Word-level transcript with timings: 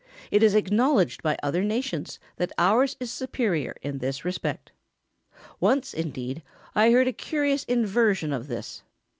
It 0.31 0.41
is 0.41 0.55
acknowledged 0.55 1.21
by 1.21 1.37
other 1.43 1.63
nations 1.63 2.17
that 2.37 2.51
ours 2.57 2.97
is 2.99 3.11
superior 3.13 3.75
in 3.83 3.99
this 3.99 4.25
respect. 4.25 4.71
Once, 5.59 5.93
indeed, 5.93 6.41
I 6.73 6.89
heard 6.89 7.07
a 7.07 7.13
curious 7.13 7.63
inversion 7.65 8.33
of 8.33 8.47
this. 8.47 8.81